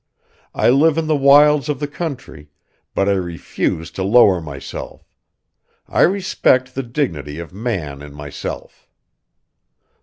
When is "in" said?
0.97-1.05, 8.01-8.11